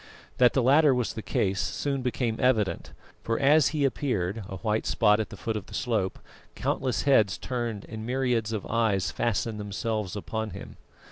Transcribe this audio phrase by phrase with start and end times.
[0.39, 4.87] That the latter was the case soon became evident, for as he appeared, a white
[4.87, 6.17] spot at the foot of the slope,
[6.55, 10.77] countless heads turned and myriads of eyes fastened themselves upon him.